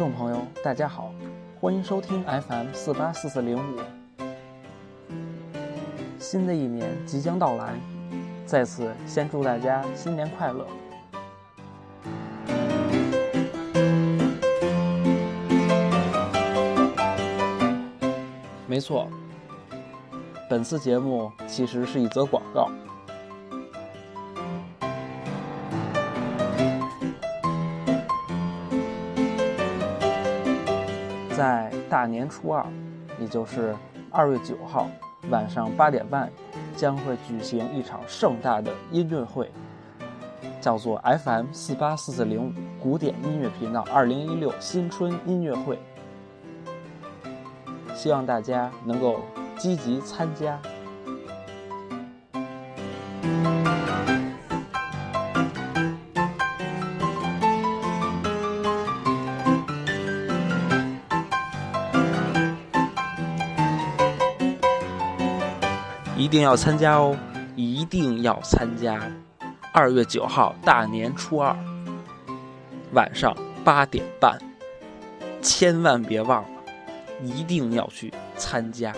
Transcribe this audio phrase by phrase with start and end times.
[0.00, 1.12] 众朋友大家好，
[1.60, 3.76] 欢迎收听 FM 四八四四零五。
[6.18, 7.74] 新的一年即将到来，
[8.46, 10.66] 在此先祝大家新年快乐。
[18.66, 19.06] 没错，
[20.48, 22.70] 本次节目其实是一则广告。
[31.40, 32.62] 在大年初二，
[33.18, 33.74] 也就是
[34.10, 34.90] 二月九号
[35.30, 36.30] 晚上八点半，
[36.76, 39.50] 将会举行一场盛大的音乐会，
[40.60, 45.78] 叫做 FM 四八四四零五古典音乐频道二零一六新春音乐会，
[47.94, 49.20] 希望大家能够
[49.56, 50.60] 积极参加。
[66.20, 67.16] 一定要参加哦！
[67.56, 69.00] 一定要参加！
[69.72, 71.56] 二月九号大年初二
[72.92, 74.38] 晚上八点半，
[75.40, 76.48] 千万别忘了，
[77.22, 78.92] 一定要去参加。